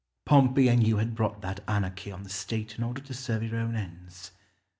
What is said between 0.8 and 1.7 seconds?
you had brought that